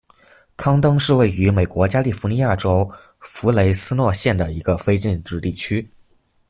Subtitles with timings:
[0.57, 5.87] 康登是位于美国加利福尼亚州弗雷斯诺县的一个非建制地区。